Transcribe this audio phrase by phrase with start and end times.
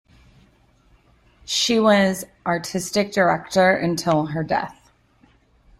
[1.45, 4.89] She was artistic director until her death.